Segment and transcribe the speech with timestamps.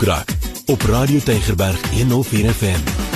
[0.00, 0.28] Boekrak
[0.66, 3.09] op Radio Tygerberg 104 FM.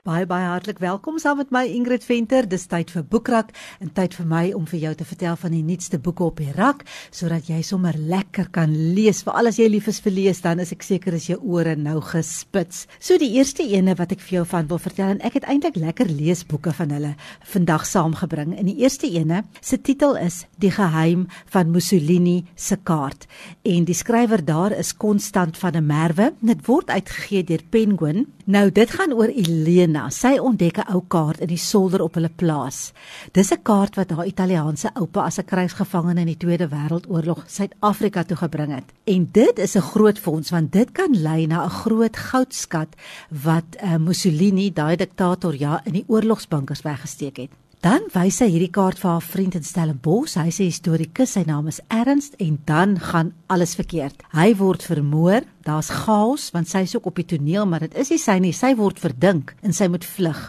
[0.00, 2.46] Baie baie hartlik welkom saam met my Ingrid Venter.
[2.48, 3.50] Dis tyd vir Boekrak
[3.84, 6.54] en tyd vir my om vir jou te vertel van die nuutste boeke op die
[6.56, 9.20] rak sodat jy sommer lekker kan lees.
[9.26, 11.98] Veral as jy lief is vir lees, dan is ek seker as jou ore nou
[12.00, 12.86] gespits.
[12.96, 15.76] So die eerste ene wat ek vir jou van wil vertel en ek het eintlik
[15.76, 17.12] lekker leesboeke van hulle
[17.52, 18.56] vandag saamgebring.
[18.56, 23.28] En die eerste ene se titel is Die geheim van Mussolini se kaart
[23.68, 26.32] en die skrywer daar is Constant van der Merwe.
[26.40, 28.30] Dit word uitgegee deur Penguin.
[28.50, 32.30] Nou dit gaan oor Elena sy ontdek 'n ou kaart in die solder op hulle
[32.42, 32.92] plaas.
[33.32, 38.22] Dis 'n kaart wat haar Italiaanse oupa as 'n krygsgevangene in die Tweede Wêreldoorlog Suid-Afrika
[38.24, 38.84] toe gebring het.
[39.04, 42.88] En dit is 'n groot fonds want dit kan lei na 'n groot goudskat
[43.28, 47.50] wat uh, Mussolini, daai diktator ja, in die oorlogsbunkers weggesteek het.
[47.80, 50.34] Dan wys hy hierdie kaart vir haar vriend in Stellenbosch.
[50.36, 54.20] Hy sê historikus, sy naam is Ernst en dan gaan alles verkeerd.
[54.36, 55.46] Hy word vermoor.
[55.64, 58.52] Daar's chaos want sy is ook op die toneel, maar dit is nie sy nie.
[58.52, 60.42] Sy word verdink en sy moet vlug.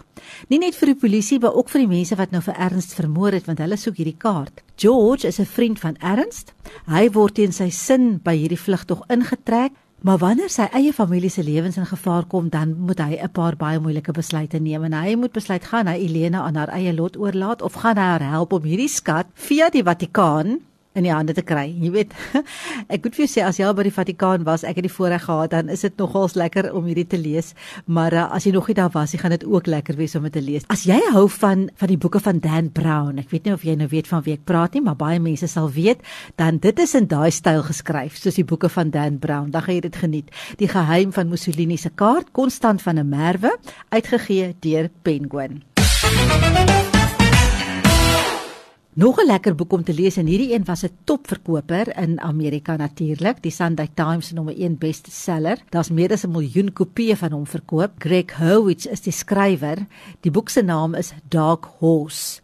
[0.52, 3.40] Nie net vir die polisie, maar ook vir die mense wat nou vir Ernst vermoor
[3.40, 4.60] het want hulle soek hierdie kaart.
[4.76, 6.52] George is 'n vriend van Ernst.
[6.92, 9.72] Hy word teen sy sin by hierdie vlugtog ingetrek.
[10.02, 13.56] Maar wanneer sy eie familie se lewens in gevaar kom, dan moet hy 'n paar
[13.56, 17.18] baie moeilike besluite neem en hy moet besluit gaan hy Elena aan haar eie lot
[17.18, 20.60] oorlaat of gaan hy haar help om hierdie skat via die Vatikaan
[20.98, 21.68] in die hande te kry.
[21.82, 22.16] Jy weet,
[22.94, 24.94] ek moet vir jou sê as jy al by die Vatikaan was, ek het die
[24.94, 27.54] voorreg gehad, dan is dit nogals lekker om hierdie te lees,
[27.86, 30.28] maar uh, as jy nog nie daar was, jy gaan dit ook lekker wees om
[30.28, 30.68] dit te lees.
[30.74, 33.78] As jy hou van van die boeke van Dan Brown, ek weet nie of jy
[33.80, 36.04] nou weet van wie ek praat nie, maar baie mense sal weet,
[36.42, 39.52] dan dit is in daai styl geskryf, soos die boeke van Dan Brown.
[39.52, 40.36] Dan gaan jy dit geniet.
[40.60, 43.58] Die geheim van Mussolini se kaart, konstant van 'n merwe,
[43.90, 45.62] uitgegee deur Penguin.
[49.02, 52.76] Nog 'n lekker boek om te lees en hierdie een was 'n topverkoper in Amerika
[52.76, 55.58] natuurlik, die Sunday Times se nommer 1 bestseller.
[55.70, 57.92] Daar's meer as 'n miljoen kopieë van hom verkoop.
[57.98, 59.78] Greg Howitz is die skrywer.
[60.20, 62.42] Die boek se naam is Dark Horse.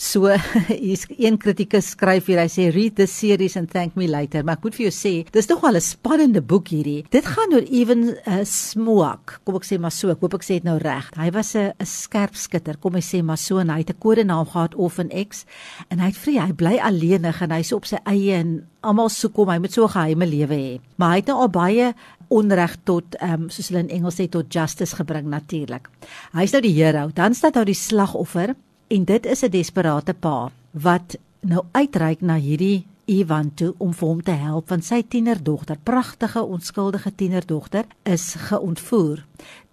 [0.00, 0.30] So
[0.68, 4.40] hier's een kritikus skryf hier hy sê read the series and thank me later.
[4.40, 7.04] Maar ek moet vir jou sê dis tog al 'n spannende boek hierdie.
[7.12, 9.42] Dit gaan oor Evan uh, Smoak.
[9.44, 11.10] Kom ek sê maar so ek hoop ek sê dit nou reg.
[11.20, 14.00] Hy was 'n 'n skerp skutter kom ek sê maar so en hy het 'n
[14.00, 15.44] kodenaam gehad Orphan X
[15.90, 19.36] en hy het vry hy bly alleenig en hy's op sy eie en almal soek
[19.36, 19.52] hom.
[19.52, 20.80] Hy moet so 'n geheime lewe hê.
[20.96, 21.94] Maar hy het nou al baie
[22.30, 25.90] onreg tot ehm um, soos hulle in Engels sê tot justice gebring natuurlik.
[26.32, 27.10] Hy's nou die hero.
[27.12, 28.56] Dan staan nou die slagoffer
[28.90, 34.08] En dit is 'n desperate pa wat nou uitreik na hierdie Ivan toe om vir
[34.08, 39.24] hom te help want sy tienerdogter, pragtige onskuldige tienerdogter, is geontvoer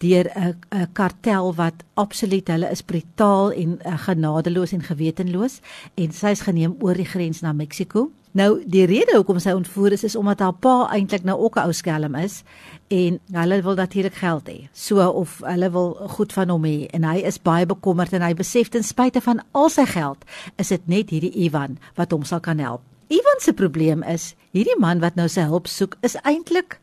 [0.01, 5.59] deur 'n kartel wat absoluut hulle is brutaal en uh, genadeloos en gewetenloos
[5.95, 8.09] en sy is geneem oor die grens na Mexiko.
[8.31, 11.69] Nou die rede hoekom sy ontvoer is is omdat haar pa eintlik nou ook 'n
[11.69, 12.43] ou skelm is
[12.87, 14.67] en hulle wil natuurlik geld hê.
[14.73, 18.33] So of hulle wil goed van hom hê en hy is baie bekommerd en hy
[18.33, 20.25] besef ten spyte van al sy geld
[20.57, 22.81] is dit net hierdie Ivan wat hom sal kan help.
[23.07, 26.79] Ivan se probleem is hierdie man wat nou sy hulp soek is eintlik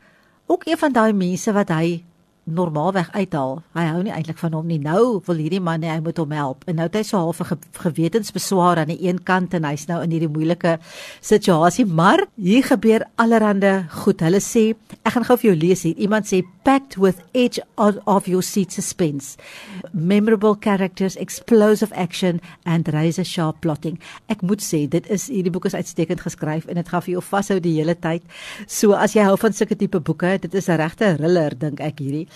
[0.49, 2.01] ook een van daai mense wat hy
[2.45, 3.59] normaalweg uithaal.
[3.73, 4.77] Hy hou nie eintlik van hom nie.
[4.81, 6.65] Nou wil hierdie man hy moet hom help.
[6.69, 10.01] En nou het hy so half 'n gewetensbeswaar aan die een kant en hy's nou
[10.03, 10.77] in hierdie moeilike
[11.21, 14.19] situasie, maar hier gebeur allerlei goed.
[14.19, 15.95] Hulle sê, ek gaan gou vir jou lees hier.
[15.97, 19.37] Iemand sê packed with edge of your seat suspense.
[19.93, 23.99] Memorable characters, explosive action and razor sharp plotting.
[24.27, 27.21] Ek moet sê dit is hierdie boek is uitstekend geskryf en dit gaan vir jou
[27.21, 28.23] vashou die hele tyd.
[28.67, 31.99] So as jy hou van sulke tipe boeke, dit is 'n regte thriller dink ek
[31.99, 32.27] hierdie.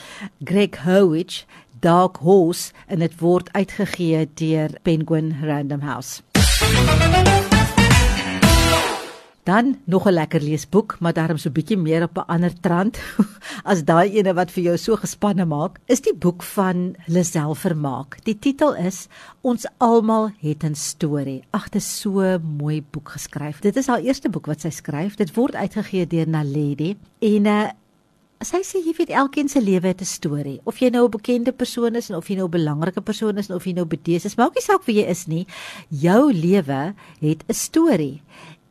[0.44, 1.46] Greg Howich
[1.80, 6.22] Dark Horse en dit word uitgegee deur Penguin Random House.
[9.50, 13.00] Dan nog 'n lekker leesboek, maar daarom so bietjie meer op 'n ander trant
[13.72, 18.18] as daai ene wat vir jou so gespanne maak, is die boek van Lisel Vermaak.
[18.24, 19.08] Die titel is
[19.42, 21.44] Ons almal het 'n storie.
[21.50, 23.60] Ag, dit is so mooi boek geskryf.
[23.60, 25.16] Dit is haar eerste boek wat sy skryf.
[25.16, 27.70] Dit word uitgegee deur Naledi en 'n uh, eh,
[28.40, 30.62] sy sê jy weet elkeen se lewe het 'n storie.
[30.64, 33.50] Of jy nou 'n bekende persoon is en of jy nou 'n belangrike persoon is
[33.50, 35.46] en of jy nou bedees is, maak nie saak wie jy is nie.
[35.90, 38.22] Jou lewe het 'n storie.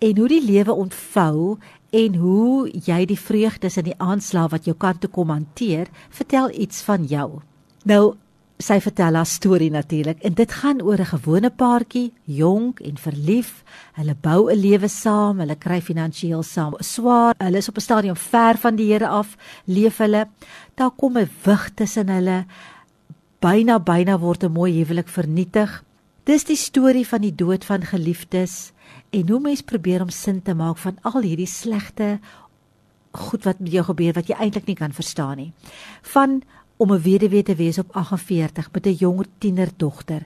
[0.01, 1.59] En hoe die lewe ontvou
[1.91, 6.51] en hoe jy die vreugdes in die aanslag wat jou kant toe kom hanteer, vertel
[6.51, 7.41] iets van jou.
[7.85, 8.15] Nou
[8.59, 13.63] sy vertel haar storie natuurlik en dit gaan oor 'n gewone paartjie, jonk en verlief.
[13.95, 17.35] Hulle bou 'n lewe saam, hulle kry finansiëel saam swaar.
[17.39, 20.29] Hulle is op 'n stadium ver van die Here af, leef hulle.
[20.75, 22.47] Daar kom 'n wig tussen hulle.
[23.41, 25.85] Byna byna word 'n mooi huwelik vernietig.
[26.25, 28.73] Dis die storie van die dood van geliefdes
[29.11, 32.19] en hoe mens probeer om sin te maak van al hierdie slegte
[33.11, 35.53] goed wat met jou gebeur wat jy eintlik nie kan verstaan nie.
[36.03, 36.43] Van
[36.79, 40.23] om 'n weduwee te wees op 48 met 'n jonger tienerdogter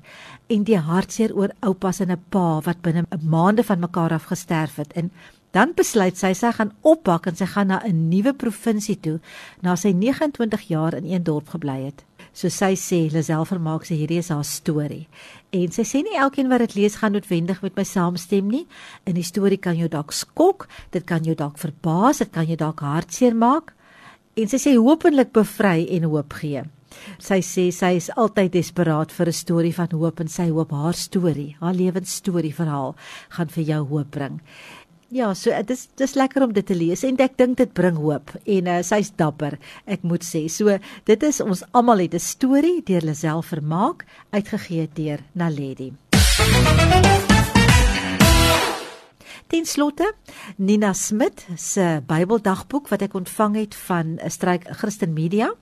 [0.46, 4.25] en die hartseer oor oupas en 'n pa wat binne 'n maande van mekaar af
[4.25, 5.10] gesterf het en
[5.50, 9.20] dan besluit sy sy gaan oppak en sy gaan na 'n nuwe provinsie toe
[9.60, 12.04] na sy 29 jaar in een dorp gebly het.
[12.32, 15.08] So sy sê Lisel vermaak sy hierdie is haar storie.
[15.50, 18.66] En sy sê nie elkeen wat dit lees gaan noodwendig met my saamstem nie.
[19.04, 22.56] In die storie kan jou dalk skok, dit kan jou dalk verbaas, dit kan jou
[22.56, 23.75] dalk hartseer maak
[24.37, 26.64] en sy sê hopelik bevry en hoop gee.
[27.23, 30.94] Sy sê sy is altyd desperaat vir 'n storie van hoop en sy hoop haar
[30.94, 32.94] storie, haar lewensstorie verhaal
[33.31, 34.40] gaan vir jou hoop bring.
[35.11, 37.96] Ja, so dit is dis lekker om dit te lees en ek dink dit bring
[37.96, 40.49] hoop en uh, sy's dapper, ek moet sê.
[40.49, 45.93] So dit is ons almal het 'n storie deur Lisel Vermaak uitgegee deur Naledi.
[49.52, 50.14] Ten slotte,
[50.56, 55.52] Nina Smit se Bybeldagboek wat ek ontvang het van 'n stryk Christen Media.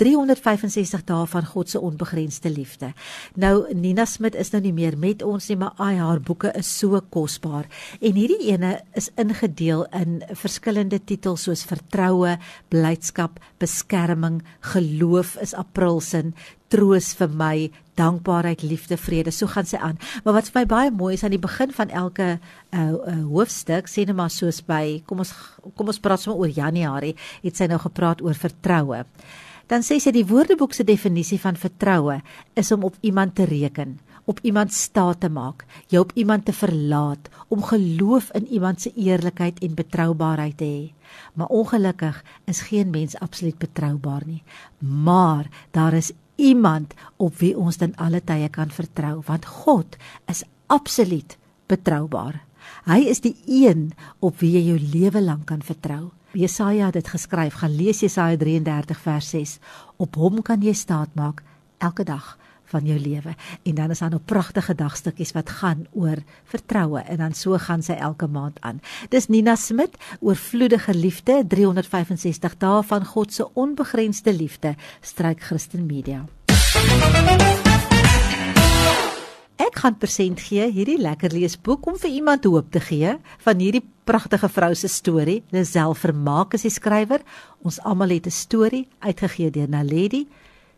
[0.00, 2.92] 365 dae van God se onbegrensde liefde.
[3.36, 6.70] Nou Nina Smit is nou nie meer met ons nie, maar ai haar boeke is
[6.78, 7.68] so kosbaar.
[8.00, 12.38] En hierdie ene is ingedeel in verskillende titels soos vertroue,
[12.72, 14.40] blydskap, beskerming,
[14.72, 16.32] geloof is Aprilsin,
[16.72, 17.54] troos vir my,
[18.00, 19.34] dankbaarheid, liefde, vrede.
[19.34, 20.00] So gaan sy aan.
[20.24, 23.90] Maar wat vir my baie mooi is aan die begin van elke uh, uh hoofstuk,
[23.90, 25.34] sê net maar soos by kom ons
[25.76, 29.04] kom ons praat sommer oor Januarie, het sy nou gepraat oor vertroue.
[29.70, 32.16] Dan sê sy die Woordeboek se definisie van vertroue
[32.58, 36.54] is om op iemand te reken, op iemand staat te maak, jou op iemand te
[36.54, 40.82] verlaat, om geloof in iemand se eerlikheid en betroubaarheid te hê.
[41.38, 42.18] Maar ongelukkig
[42.50, 44.42] is geen mens absoluut betroubaar nie.
[44.78, 49.96] Maar daar is iemand op wie ons dan alle tye kan vertrou want God
[50.26, 51.38] is absoluut
[51.70, 52.42] betroubaar.
[52.90, 56.10] Hy is die een op wie jy jou lewe lank kan vertrou.
[56.32, 59.58] Jesaja het dit geskryf, gaan lees Jesaja 33 vers 6.
[59.96, 61.42] Op hom kan jy staat maak
[61.78, 62.36] elke dag
[62.70, 63.34] van jou lewe.
[63.62, 67.82] En dan is daar nog pragtige dagstukkies wat gaan oor vertroue en dan so gaan
[67.82, 68.80] sy elke maand aan.
[69.08, 75.86] Dis Nina Smit oor vloedige liefde 365 dae van God se onbegrensde liefde stryk Christen
[75.86, 76.24] Media.
[79.70, 83.12] Ek gaan persent gee hierdie lekker leesboek om vir iemand hoop te gee
[83.44, 85.44] van hierdie pragtige vrou se storie.
[85.54, 87.22] Lisel Vermaak is die skrywer.
[87.62, 90.26] Ons almal het 'n storie uitgegee deur Naledi.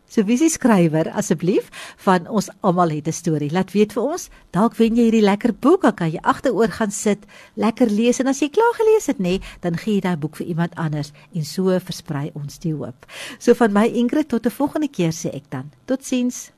[0.05, 1.71] So wie is die skrywer asseblief
[2.05, 3.51] van ons almal het 'n storie.
[3.51, 4.29] Laat weet vir ons.
[4.51, 7.25] Dalk wen jy hierdie lekker boek, dan kan jy agteroor gaan sit,
[7.55, 10.47] lekker lees en as jy klaar gelees het, nê, dan gee jy daai boek vir
[10.47, 13.05] iemand anders en so versprei ons die hoop.
[13.39, 15.71] So van my Ingrid tot 'n volgende keer sê ek dan.
[15.85, 16.53] Totsiens.